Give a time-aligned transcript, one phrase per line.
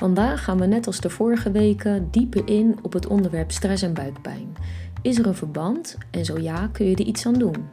[0.00, 3.94] Vandaag gaan we net als de vorige weken dieper in op het onderwerp stress en
[3.94, 4.56] buikpijn.
[5.02, 7.68] Is er een verband en zo ja, kun je er iets aan doen?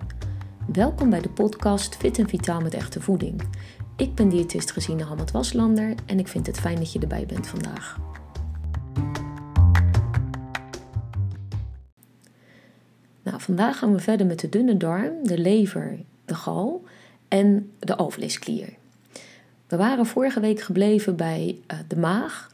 [0.71, 3.42] Welkom bij de podcast Fit en Vitaal met echte voeding.
[3.96, 7.47] Ik ben diëtist Gesine Hamad Waslander en ik vind het fijn dat je erbij bent
[7.47, 7.99] vandaag.
[13.23, 16.84] Nou, vandaag gaan we verder met de dunne darm, de lever, de gal
[17.27, 18.70] en de alvleesklier.
[19.67, 22.52] We waren vorige week gebleven bij uh, de maag.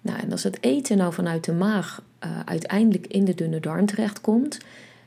[0.00, 3.86] Nou, en als het eten nou vanuit de maag uh, uiteindelijk in de dunne darm
[3.86, 4.58] terechtkomt.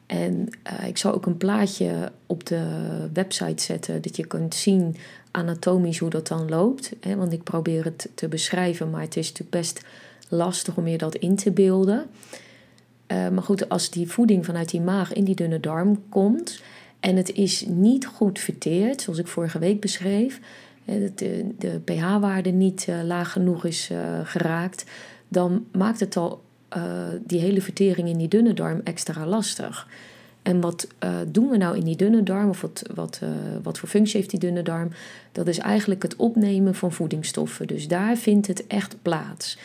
[0.06, 0.50] En
[0.82, 2.64] uh, ik zal ook een plaatje op de
[3.14, 4.95] website zetten dat je kunt zien
[5.32, 6.92] anatomisch hoe dat dan loopt.
[7.00, 7.16] Hè?
[7.16, 9.81] Want ik probeer het te beschrijven, maar het is natuurlijk best
[10.30, 12.06] lastig om je dat in te beelden.
[13.08, 16.62] maar goed, als die voeding vanuit die maag in die dunne darm komt
[17.00, 20.40] en het is niet goed verteerd, zoals ik vorige week beschreef,
[20.85, 24.86] de, de pH-waarde niet uh, laag genoeg is uh, geraakt,
[25.28, 26.42] dan maakt het al
[26.78, 26.83] uh,
[27.23, 29.88] die hele vertering in die dunne darm extra lastig.
[30.41, 30.88] En wat
[31.28, 33.22] doen we nou in die dunne darm, of wat, wat,
[33.64, 34.89] wat voor functie heeft die dunne darm?
[35.31, 37.67] Dat is eigenlijk het opnemen van voedingsstoffen.
[37.67, 39.58] Dus daar vindt het echt plaats.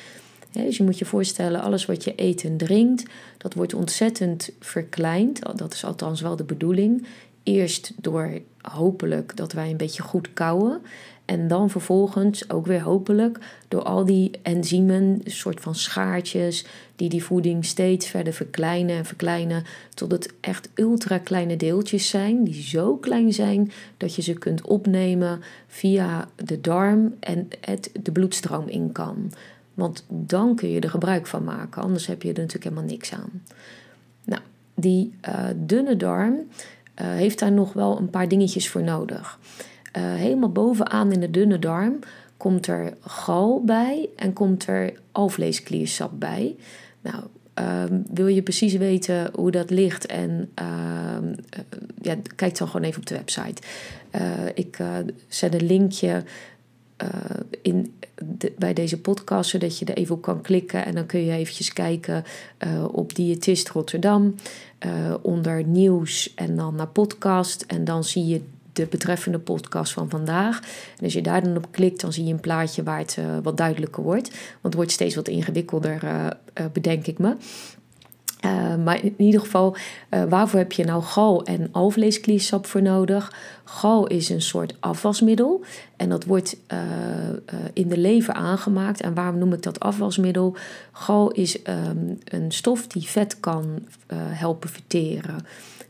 [0.52, 3.04] dus je moet je voorstellen, alles wat je eet en drinkt,
[3.38, 5.41] dat wordt ontzettend verkleind.
[5.58, 7.06] Dat is althans wel de bedoeling.
[7.47, 10.80] Eerst door hopelijk dat wij een beetje goed kouwen.
[11.25, 13.38] En dan vervolgens ook weer hopelijk
[13.69, 16.64] door al die enzymen, soort van schaartjes,
[16.97, 19.64] die die voeding steeds verder verkleinen en verkleinen.
[19.94, 24.62] Tot het echt ultra kleine deeltjes zijn, die zo klein zijn dat je ze kunt
[24.62, 29.33] opnemen via de darm en het de bloedstroom in kan.
[29.75, 33.12] Want dan kun je er gebruik van maken, anders heb je er natuurlijk helemaal niks
[33.12, 33.42] aan.
[34.25, 34.42] Nou,
[34.75, 36.34] die uh, dunne darm
[37.05, 39.39] heeft daar nog wel een paar dingetjes voor nodig.
[39.97, 41.98] Uh, helemaal bovenaan in de dunne darm
[42.36, 46.56] komt er gal bij en komt er alvleeskliersap bij.
[47.00, 47.22] Nou,
[47.91, 51.28] um, wil je precies weten hoe dat ligt en uh,
[52.00, 53.62] ja, kijk dan gewoon even op de website.
[54.54, 54.78] ik
[55.28, 56.22] zet een linkje
[57.62, 57.94] in
[58.58, 60.84] bij deze podcast, zodat je er even op kan klikken.
[60.84, 62.24] En dan kun je eventjes kijken
[62.66, 64.34] uh, op Diëtist Rotterdam,
[64.86, 67.62] uh, onder nieuws en dan naar podcast.
[67.62, 68.40] En dan zie je
[68.72, 70.60] de betreffende podcast van vandaag.
[70.98, 73.56] En als je daar dan op klikt, dan zie je een plaatje waar het wat
[73.56, 74.28] duidelijker wordt.
[74.30, 76.00] Want het wordt steeds wat ingewikkelder,
[76.72, 77.36] bedenk ik me.
[78.46, 79.76] Uh, maar in ieder geval,
[80.10, 83.32] uh, waarvoor heb je nou gal en alvleeskliersap voor nodig?
[83.64, 85.64] Gal is een soort afwasmiddel
[85.96, 86.78] en dat wordt uh,
[87.72, 89.00] in de lever aangemaakt.
[89.00, 90.56] En waarom noem ik dat afwasmiddel?
[90.92, 93.64] Gal is um, een stof die vet kan
[94.14, 95.46] helpen verteren.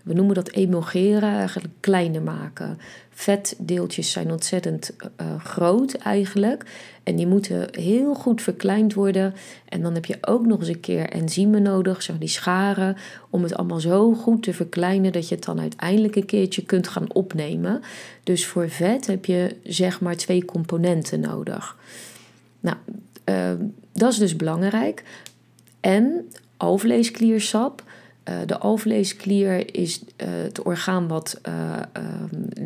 [0.07, 2.79] We noemen dat emulgeren, eigenlijk kleiner maken.
[3.11, 6.65] Vetdeeltjes zijn ontzettend uh, groot eigenlijk.
[7.03, 9.35] En die moeten heel goed verkleind worden.
[9.69, 12.97] En dan heb je ook nog eens een keer enzymen nodig, zeg die scharen,
[13.31, 16.89] om het allemaal zo goed te verkleinen dat je het dan uiteindelijk een keertje kunt
[16.89, 17.83] gaan opnemen.
[18.23, 21.77] Dus voor vet heb je zeg maar twee componenten nodig.
[22.61, 22.77] Nou,
[23.25, 23.51] uh,
[23.93, 25.05] dat is dus belangrijk.
[25.81, 27.83] En alvleeskliersap
[28.29, 31.81] uh, de alvleesklier is uh, het orgaan wat uh,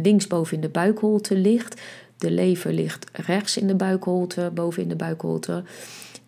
[0.02, 1.80] linksboven in de buikholte ligt.
[2.18, 5.62] De lever ligt rechts in de buikholte, boven in de buikholte.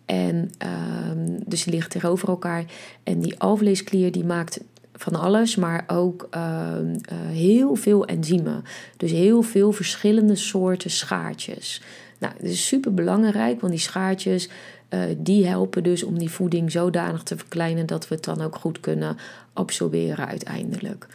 [0.05, 2.65] En ehm, dus die ligt tegenover elkaar.
[3.03, 4.59] En die alvleesklier die maakt
[4.93, 6.97] van alles, maar ook ehm,
[7.31, 8.63] heel veel enzymen.
[8.97, 11.81] Dus heel veel verschillende soorten schaartjes.
[12.19, 14.49] Nou, dat is super belangrijk, want die schaartjes
[15.17, 18.79] die helpen dus om die voeding zodanig te verkleinen dat we het dan ook goed
[18.79, 19.17] kunnen
[19.53, 21.07] absorberen uiteindelijk.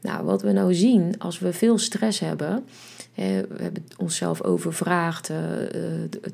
[0.00, 2.64] Nou, wat we nou zien als we veel stress hebben,
[3.12, 5.36] hè, we hebben onszelf overvraagd, uh,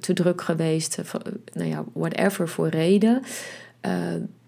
[0.01, 1.01] te druk geweest,
[1.53, 3.23] nou ja, whatever voor reden,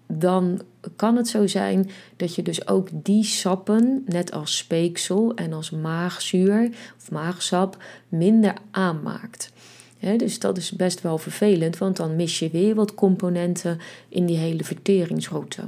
[0.07, 0.61] dan
[0.95, 5.69] kan het zo zijn dat je dus ook die sappen, net als speeksel en als
[5.69, 7.77] maagzuur of maagsap,
[8.09, 9.51] minder aanmaakt
[9.99, 13.79] dus dat is best wel vervelend, want dan mis je weer wat componenten
[14.09, 15.61] in die hele verteringsroute.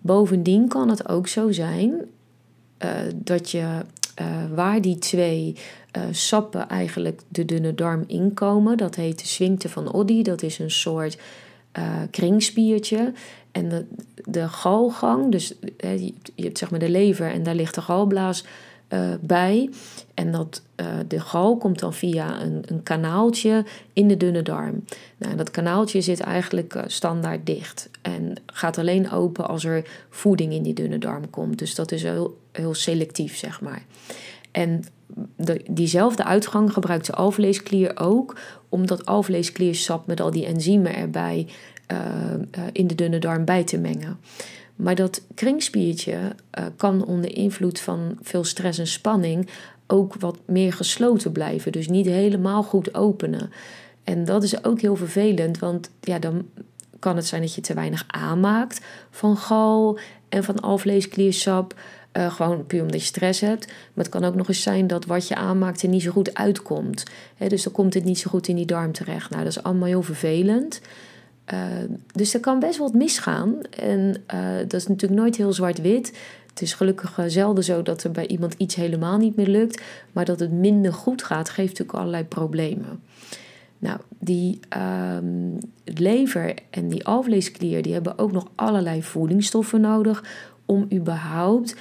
[0.00, 1.92] Bovendien kan het ook zo zijn
[2.84, 3.84] uh, dat je
[4.20, 5.56] uh, waar die twee
[5.96, 10.58] uh, sappen eigenlijk de dunne darm inkomen, dat heet de swingte van Oddi, dat is
[10.58, 11.18] een soort
[12.10, 13.12] kringspiertje.
[13.52, 13.88] En
[14.24, 15.54] de, galgang, dus
[16.34, 18.44] je hebt zeg maar de lever en daar ligt de galblaas
[18.90, 19.70] uh, bij.
[20.14, 24.84] En dat, uh, de gal komt dan via een, een kanaaltje in de dunne darm.
[25.16, 27.90] Nou, dat kanaaltje zit eigenlijk uh, standaard dicht.
[28.02, 31.58] En gaat alleen open als er voeding in die dunne darm komt.
[31.58, 33.82] Dus dat is heel, heel selectief, zeg maar.
[34.50, 34.84] En
[35.36, 38.36] de, diezelfde uitgang gebruikt de alvleesklier ook
[38.68, 41.46] om dat alvleeskliersap met al die enzymen erbij
[42.72, 44.18] in de dunne darm bij te mengen.
[44.82, 49.48] Maar dat kringspiertje uh, kan onder invloed van veel stress en spanning
[49.86, 51.72] ook wat meer gesloten blijven.
[51.72, 53.50] Dus niet helemaal goed openen.
[54.04, 56.46] En dat is ook heel vervelend, want ja, dan
[56.98, 58.80] kan het zijn dat je te weinig aanmaakt
[59.10, 59.98] van gal
[60.28, 61.74] en van alvleeskliersap.
[62.12, 63.66] Uh, gewoon puur omdat je stress hebt.
[63.66, 66.34] Maar het kan ook nog eens zijn dat wat je aanmaakt er niet zo goed
[66.34, 67.04] uitkomt.
[67.48, 69.30] dus dan komt het niet zo goed in die darm terecht.
[69.30, 70.80] Nou, dat is allemaal heel vervelend.
[71.52, 71.60] Uh,
[72.12, 73.60] dus er kan best wat misgaan.
[73.78, 76.18] En uh, dat is natuurlijk nooit heel zwart-wit.
[76.48, 79.82] Het is gelukkig zelden zo dat er bij iemand iets helemaal niet meer lukt.
[80.12, 83.02] Maar dat het minder goed gaat, geeft natuurlijk allerlei problemen.
[83.78, 84.60] Nou, die
[85.16, 90.24] um, lever en die alvleesklier die hebben ook nog allerlei voedingsstoffen nodig
[90.66, 91.74] om überhaupt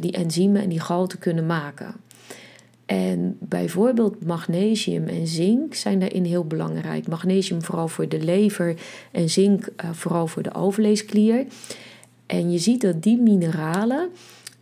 [0.00, 1.94] die enzymen en die gal te kunnen maken.
[2.86, 7.08] En bijvoorbeeld magnesium en zink zijn daarin heel belangrijk.
[7.08, 8.76] Magnesium vooral voor de lever
[9.10, 11.44] en zink uh, vooral voor de alvleesklier.
[12.26, 14.08] En je ziet dat die mineralen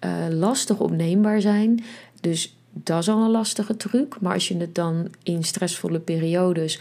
[0.04, 1.84] uh, lastig opneembaar zijn.
[2.20, 4.20] Dus dat is al een lastige truc.
[4.20, 6.80] Maar als je het dan in stressvolle periodes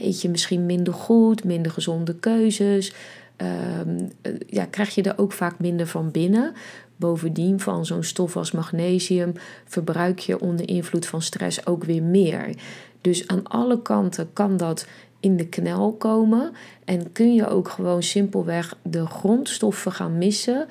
[0.00, 2.92] eet je misschien minder goed, minder gezonde keuzes.
[3.86, 4.10] Um,
[4.46, 6.52] ja, krijg je er ook vaak minder van binnen.
[6.96, 9.32] Bovendien van zo'n stof als magnesium
[9.64, 12.56] verbruik je onder invloed van stress ook weer meer.
[13.00, 14.86] Dus aan alle kanten kan dat
[15.20, 16.52] in de knel komen
[16.84, 20.66] en kun je ook gewoon simpelweg de grondstoffen gaan missen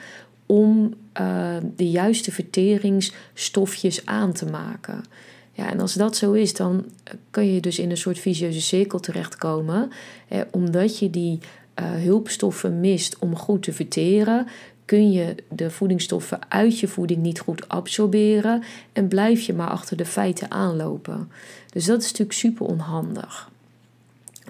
[0.45, 5.03] om uh, de juiste verteringsstofjes aan te maken.
[5.51, 6.85] Ja, en als dat zo is, dan
[7.29, 9.91] kun je dus in een soort visieuze cirkel terechtkomen.
[10.27, 11.39] Eh, omdat je die
[11.83, 14.47] hulpstoffen mist om goed te verteren,
[14.85, 18.63] kun je de voedingsstoffen uit je voeding niet goed absorberen
[18.93, 21.29] en blijf je maar achter de feiten aanlopen.
[21.69, 23.49] Dus dat is natuurlijk super onhandig.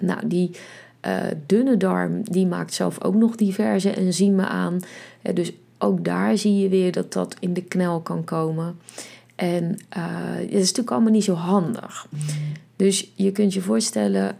[0.00, 0.50] Nou, die
[1.06, 1.16] uh,
[1.46, 4.80] dunne darm die maakt zelf ook nog diverse enzymen aan.
[5.22, 8.78] Uh, dus ook daar zie je weer dat dat in de knel kan komen.
[9.34, 12.06] En uh, het is natuurlijk allemaal niet zo handig.
[12.76, 14.36] Dus je kunt je voorstellen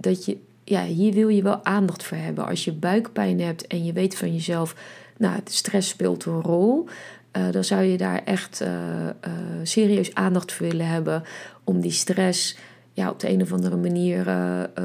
[0.00, 2.46] dat je, ja, hier wil je wel aandacht voor hebben.
[2.46, 4.74] Als je buikpijn hebt en je weet van jezelf,
[5.16, 6.88] nou, de stress speelt een rol.
[7.36, 9.32] Uh, dan zou je daar echt uh, uh,
[9.62, 11.22] serieus aandacht voor willen hebben
[11.64, 12.56] om die stress
[12.92, 14.26] ja, op de een of andere manier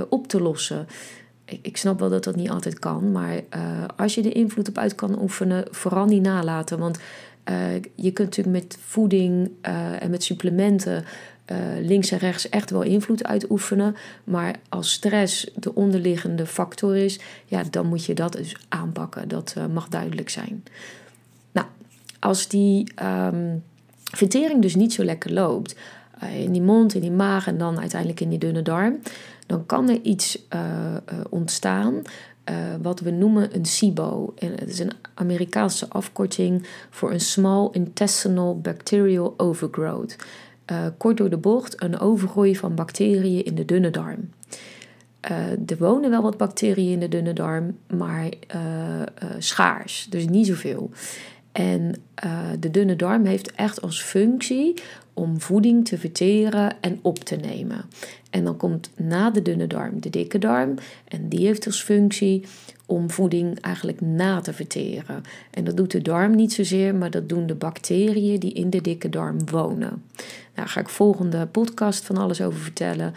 [0.09, 0.87] op te lossen.
[1.45, 3.41] Ik, ik, snap wel dat dat niet altijd kan, maar
[3.95, 6.79] als je er invloed op uit kan oefenen, vooral niet nalaten.
[6.79, 6.99] Want
[7.95, 9.49] je kunt natuurlijk met voeding
[9.99, 11.05] en met supplementen
[11.51, 11.57] uh,
[11.87, 13.95] links en rechts echt wel invloed uitoefenen.
[14.23, 19.27] Maar als stress de onderliggende factor is, ja, dan moet je dat dus aanpakken.
[19.27, 20.63] Dat uh, mag duidelijk zijn.
[21.51, 21.67] Nou,
[22.19, 23.63] als die um,
[24.03, 25.75] vertering dus niet zo lekker loopt,
[26.23, 28.99] uh, in die mond, in die maag en dan uiteindelijk in die dunne darm,
[29.45, 30.39] dan kan er iets
[31.29, 32.01] ontstaan.
[32.81, 34.33] wat we noemen een SIBO.
[34.35, 40.15] En het is een Amerikaanse afkorting voor een Small Intestinal Bacterial Overgrowth
[40.71, 44.29] uh, kort door de bocht een overgroei van bacteriën in de dunne darm.
[45.31, 49.01] Uh, er wonen wel wat bacteriën in de dunne darm, maar uh,
[49.37, 50.91] schaars, dus niet zoveel.
[51.57, 51.93] En
[52.59, 54.73] de dunne darm heeft echt als functie
[55.13, 57.85] om voeding te verteren en op te nemen.
[58.29, 60.75] En dan komt na de dunne darm de dikke darm.
[61.07, 62.43] En die heeft als functie
[62.85, 65.23] om voeding eigenlijk na te verteren.
[65.49, 68.81] En dat doet de darm niet zozeer, maar dat doen de bacteriën die in de
[68.81, 69.79] dikke darm wonen.
[69.79, 69.99] Nou,
[70.53, 73.13] daar ga ik volgende podcast van alles over vertellen.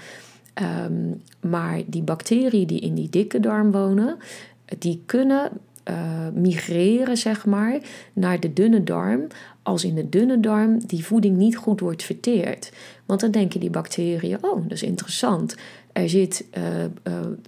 [0.85, 4.17] Um, maar die bacteriën die in die dikke darm wonen,
[4.79, 5.51] die kunnen
[5.91, 7.79] uh, migreren, zeg maar,
[8.13, 9.27] naar de dunne darm.
[9.63, 12.73] Als in de dunne darm die voeding niet goed wordt verteerd.
[13.07, 15.57] Want dan denken die bacteriën: oh, dat is interessant.
[15.93, 16.91] Er zit uh, uh,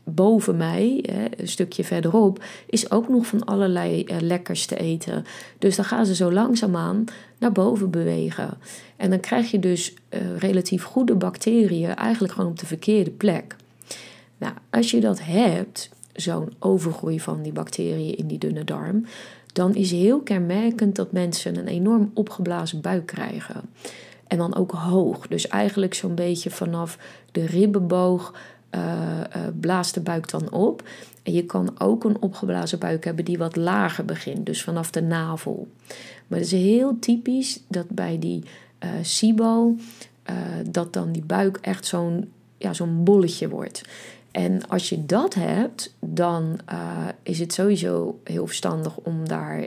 [0.05, 5.25] boven mij, hè, een stukje verderop, is ook nog van allerlei lekkers te eten.
[5.59, 7.05] Dus dan gaan ze zo langzaamaan
[7.39, 8.59] naar boven bewegen.
[8.97, 9.95] En dan krijg je dus
[10.39, 13.57] relatief goede bacteriën eigenlijk gewoon op de verkeerde plek.
[14.39, 19.05] Nou, als je dat hebt, zo'n overgroei van die bacteriën in die dunne darm,
[19.53, 23.61] dan is heel kenmerkend dat mensen een enorm opgeblazen buik krijgen.
[24.27, 25.27] En dan ook hoog.
[25.27, 26.99] Dus eigenlijk zo'n beetje vanaf
[27.33, 28.35] de ribbenboog
[28.71, 30.83] uh, uh, blaast de buik dan op.
[31.23, 34.47] En je kan ook een opgeblazen buik hebben die wat lager begint.
[34.47, 35.69] Dus vanaf de navel.
[36.27, 38.45] Maar het is heel typisch dat bij die
[38.85, 39.77] uh, SIBO...
[40.71, 42.31] dat dan die buik echt zo'n
[42.63, 43.83] ja, zo'n bolletje wordt.
[44.33, 49.67] En als je dat hebt, dan uh, is het sowieso heel verstandig om daar uh,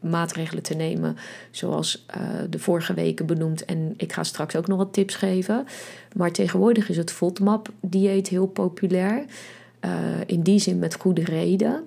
[0.00, 1.16] maatregelen te nemen,
[1.50, 3.64] zoals uh, de vorige weken benoemd.
[3.64, 5.66] En ik ga straks ook nog wat tips geven.
[6.16, 9.24] Maar tegenwoordig is het FODMAP-dieet heel populair.
[10.26, 11.84] in die zin met goede reden.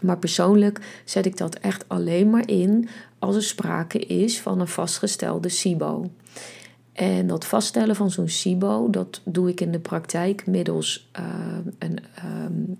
[0.00, 4.68] Maar persoonlijk zet ik dat echt alleen maar in als er sprake is van een
[4.68, 6.10] vastgestelde SIBO.
[7.00, 11.24] En dat vaststellen van zo'n SIBO, dat doe ik in de praktijk middels uh,
[11.78, 12.78] een um,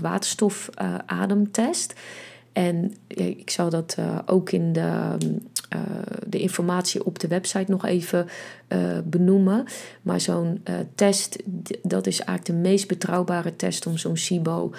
[0.00, 1.94] waterstofademtest.
[2.52, 5.16] en ik zal dat uh, ook in de
[5.74, 5.80] uh,
[6.26, 8.26] de informatie op de website nog even
[8.68, 9.64] uh, benoemen.
[10.02, 11.42] Maar zo'n uh, test,
[11.82, 14.72] dat is eigenlijk de meest betrouwbare test om zo'n SIBO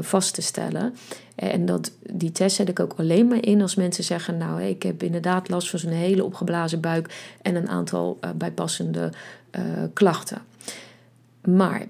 [0.00, 0.94] vast te stellen.
[1.34, 4.82] En dat, die test zet ik ook alleen maar in als mensen zeggen: Nou, ik
[4.82, 9.12] heb inderdaad last van zo'n hele opgeblazen buik en een aantal bijpassende
[9.92, 10.38] klachten.
[11.44, 11.86] Maar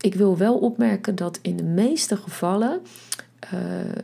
[0.00, 2.80] ik wil wel opmerken dat in de meeste gevallen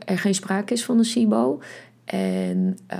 [0.05, 1.59] er geen sprake is van een SIBO.
[2.07, 2.99] En uh,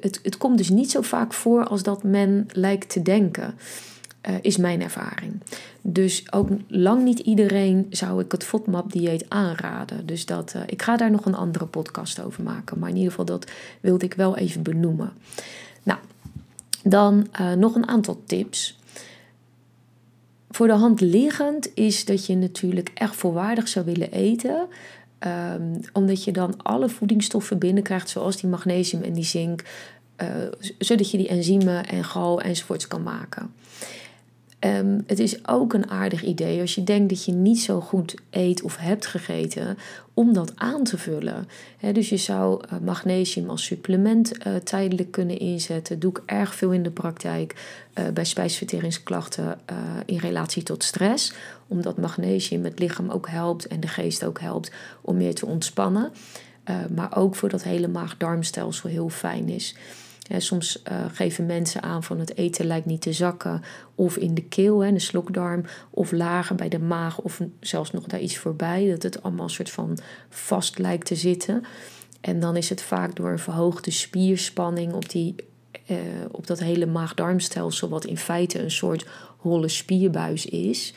[0.00, 3.54] het, het komt dus niet zo vaak voor als dat men lijkt te denken,
[4.28, 5.40] uh, is mijn ervaring.
[5.82, 10.06] Dus ook lang niet iedereen zou ik het FODMAP-dieet aanraden.
[10.06, 12.78] Dus dat, uh, ik ga daar nog een andere podcast over maken.
[12.78, 13.50] Maar in ieder geval, dat
[13.80, 15.12] wilde ik wel even benoemen.
[15.82, 15.98] Nou,
[16.82, 17.26] dan
[17.58, 18.78] nog een aantal tips.
[20.50, 24.68] Voor de hand liggend is dat je natuurlijk echt volwaardig zou willen eten.
[25.24, 29.62] Um, omdat je dan alle voedingsstoffen binnenkrijgt, zoals die magnesium en die zink,
[30.22, 30.28] uh,
[30.78, 33.52] zodat je die enzymen en gal enzovoorts kan maken.
[34.60, 38.14] Um, het is ook een aardig idee als je denkt dat je niet zo goed
[38.30, 39.78] eet of hebt gegeten,
[40.14, 41.48] om dat aan te vullen.
[41.92, 45.98] Dus je zou uh, magnesium als supplement uh, tijdelijk kunnen inzetten.
[45.98, 47.54] Doe ik erg veel in de praktijk
[47.94, 49.58] uh, bij spijsverteringsklachten
[50.06, 51.32] in relatie tot stress.
[51.66, 56.12] Omdat magnesium het lichaam ook helpt en de geest ook helpt om meer te ontspannen.
[56.94, 59.74] maar ook voor dat hele maag-darmstelsel heel fijn is
[60.38, 63.62] soms uh, geven mensen aan van het eten lijkt niet te zakken,
[63.94, 68.04] of in de keel, hè, de slokdarm, of lager bij de maag, of zelfs nog
[68.04, 71.64] daar iets voorbij, dat het allemaal een soort van vast lijkt te zitten.
[72.20, 75.34] En dan is het vaak door een verhoogde spierspanning op, die,
[75.86, 75.96] uh,
[76.30, 79.06] op dat hele maag-darmstelsel, wat in feite een soort
[79.36, 80.94] holle spierbuis is.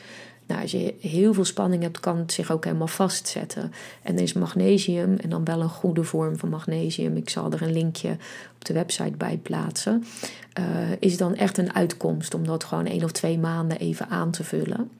[0.50, 3.72] Nou, als je heel veel spanning hebt, kan het zich ook helemaal vastzetten.
[4.02, 7.16] En er is magnesium, en dan wel een goede vorm van magnesium.
[7.16, 8.10] Ik zal er een linkje
[8.54, 10.04] op de website bij plaatsen.
[10.58, 10.64] Uh,
[10.98, 14.44] is dan echt een uitkomst om dat gewoon één of twee maanden even aan te
[14.44, 14.90] vullen.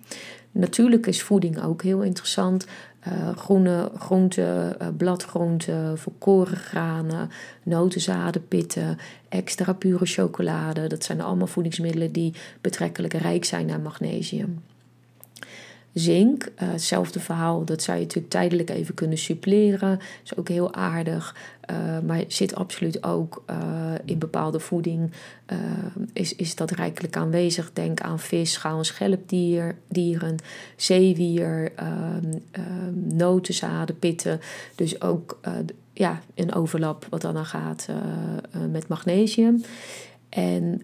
[0.51, 2.67] Natuurlijk is voeding ook heel interessant.
[3.09, 7.31] Uh, groene groenten, uh, bladgroenten, volkoren granen,
[7.63, 10.87] notenzaden, pitten, extra pure chocolade.
[10.87, 14.63] Dat zijn allemaal voedingsmiddelen die betrekkelijk rijk zijn aan magnesium.
[15.93, 19.99] Zink, uh, hetzelfde verhaal, dat zou je natuurlijk tijdelijk even kunnen suppleren.
[20.25, 21.37] Is ook heel aardig,
[21.71, 23.57] uh, maar zit absoluut ook uh,
[24.05, 25.11] in bepaalde voeding.
[26.13, 27.73] is, is dat rijkelijk aanwezig?
[27.73, 30.37] Denk aan vis, schaal- en schelpdieren,
[30.77, 32.39] zeewier, ehm,
[33.17, 34.41] notenzaden, pitten.
[34.75, 35.41] Dus ook
[35.93, 37.89] ja, een overlap wat dan aan gaat
[38.71, 39.63] met magnesium.
[40.29, 40.83] En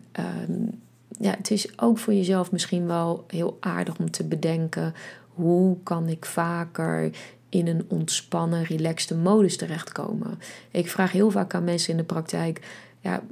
[0.49, 4.95] um, ja, het is ook voor jezelf misschien wel heel aardig om te bedenken:
[5.35, 7.11] hoe kan ik vaker
[7.49, 10.39] in een ontspannen, relaxte modus terechtkomen?
[10.71, 12.61] Ik vraag heel vaak aan mensen in de praktijk:
[13.01, 13.23] ja,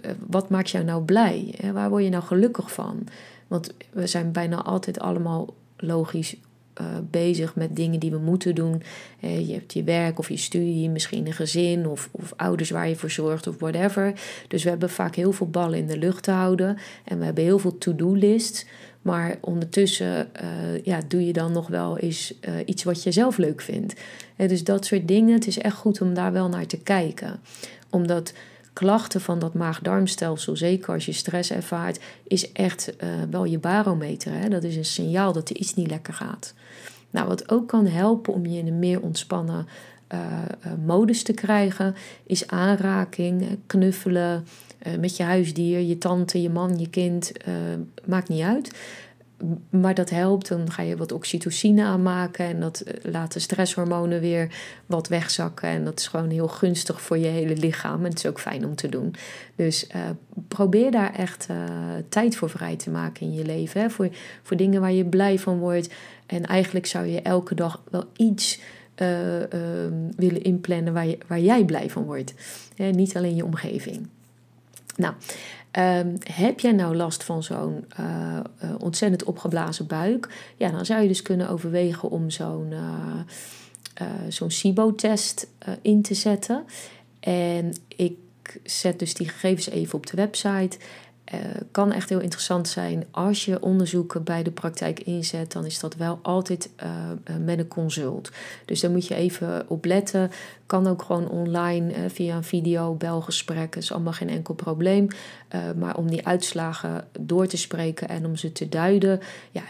[0.00, 1.54] eh, wat maakt jou nou blij?
[1.72, 3.06] Waar word je nou gelukkig van?
[3.46, 6.36] Want we zijn bijna altijd allemaal logisch
[6.80, 8.82] uh, bezig met dingen die we moeten doen.
[9.20, 12.88] Uh, je hebt je werk of je studie, misschien een gezin of, of ouders waar
[12.88, 14.12] je voor zorgt of whatever.
[14.48, 17.44] Dus we hebben vaak heel veel ballen in de lucht te houden en we hebben
[17.44, 18.66] heel veel to-do-lists.
[19.02, 23.60] Maar ondertussen uh, ja, doe je dan nog wel eens iets wat je zelf leuk
[23.60, 23.94] vindt.
[24.36, 27.40] dus dat soort dingen, het is echt goed om daar wel naar te kijken.
[27.90, 28.32] Omdat
[28.78, 34.32] klachten van dat maag-darmstelsel, zeker als je stress ervaart, is echt uh, wel je barometer.
[34.32, 34.48] Hè?
[34.48, 36.54] Dat is een signaal dat er iets niet lekker gaat.
[37.10, 39.66] Nou, wat ook kan helpen om je in een meer ontspannen
[40.12, 40.20] uh,
[40.66, 41.94] uh, modus te krijgen,
[42.26, 44.46] is aanraking, knuffelen
[44.98, 47.32] met je huisdier, je tante, je man, je kind,
[48.04, 48.70] maakt niet uit
[49.70, 54.20] maar dat helpt, dan ga je wat oxytocine aanmaken en dat eh, laat de stresshormonen
[54.20, 54.54] weer
[54.86, 55.68] wat wegzakken.
[55.68, 58.64] En dat is gewoon heel gunstig voor je hele lichaam en het is ook fijn
[58.64, 59.14] om te doen.
[59.56, 60.02] Dus uh,
[60.48, 61.56] probeer daar echt uh,
[62.08, 63.80] tijd voor vrij te maken in je leven.
[63.80, 63.90] Hè?
[63.90, 64.08] Voor,
[64.42, 65.94] voor dingen waar je blij van wordt.
[66.26, 68.60] En eigenlijk zou je elke dag wel iets
[68.96, 69.08] uh,
[70.16, 72.34] willen inplannen waar, je, waar jij blij van wordt.
[72.76, 74.08] Niet alleen je omgeving.
[74.98, 75.14] Nou,
[75.70, 78.40] ehm, heb jij nou last van zo'n uh,
[78.78, 80.28] ontzettend opgeblazen buik?
[80.56, 85.48] Ja, dan zou je dus kunnen overwegen om zo'n uh, zo'n SIBO-test
[85.82, 86.64] in te zetten.
[87.20, 88.16] En ik
[88.64, 90.78] zet dus die gegevens even op de website.
[91.34, 93.04] Uh, kan echt heel interessant zijn.
[93.10, 97.68] Als je onderzoeken bij de praktijk inzet, dan is dat wel altijd uh, met een
[97.68, 98.30] consult.
[98.64, 100.30] Dus daar moet je even op letten.
[100.66, 103.76] Kan ook gewoon online via een video, belgesprek.
[103.76, 105.08] is allemaal geen enkel probleem.
[105.76, 109.20] maar om die uitslagen door te spreken en om ze te duiden,
[109.50, 109.62] ja,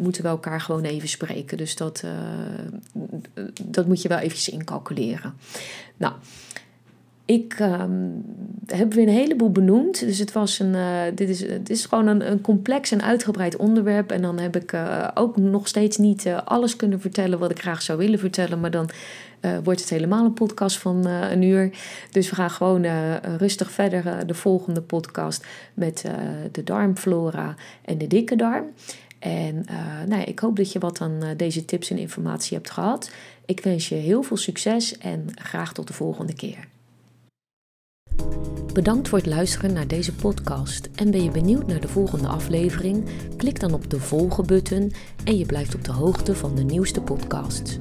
[0.00, 1.56] moeten we elkaar gewoon even spreken.
[1.56, 2.04] Dus dat,
[3.62, 5.34] dat moet je wel eventjes incalculeren.
[5.96, 6.12] Nou.
[7.28, 8.24] Ik um,
[8.66, 10.00] heb weer een heleboel benoemd.
[10.00, 10.74] Dus het was een.
[10.74, 14.10] Uh, dit, is, het is gewoon een, een complex en uitgebreid onderwerp.
[14.10, 17.60] En dan heb ik uh, ook nog steeds niet uh, alles kunnen vertellen wat ik
[17.60, 18.60] graag zou willen vertellen.
[18.60, 18.90] Maar dan
[19.62, 21.70] wordt het helemaal een podcast van een uur.
[22.10, 22.86] Dus we gaan gewoon
[23.36, 26.04] rustig verder de volgende podcast met
[26.52, 27.54] de darmflora
[27.84, 28.64] en de dikke darm.
[29.18, 29.64] En
[30.06, 33.10] nou ja, ik hoop dat je wat aan deze tips en informatie hebt gehad.
[33.46, 36.68] Ik wens je heel veel succes en graag tot de volgende keer.
[38.78, 40.88] Bedankt voor het luisteren naar deze podcast.
[40.94, 43.04] En ben je benieuwd naar de volgende aflevering?
[43.36, 44.92] Klik dan op de volgen-button
[45.24, 47.78] en je blijft op de hoogte van de nieuwste podcasts.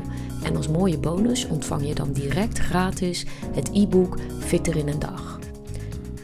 [0.43, 5.39] en als mooie bonus ontvang je dan direct gratis het e-book Fitter in een dag.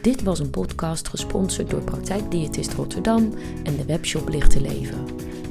[0.02, 3.32] Dit was een podcast gesponsord door Praktijkdiëtist Rotterdam
[3.64, 5.04] en de webshop Lichte Leven.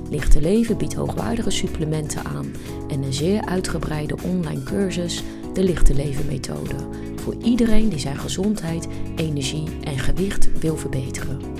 [0.09, 2.53] Lichte Leven biedt hoogwaardige supplementen aan
[2.87, 5.23] en een zeer uitgebreide online cursus,
[5.53, 6.75] de Lichte Leven methode,
[7.15, 11.56] voor iedereen die zijn gezondheid, energie en gewicht wil verbeteren.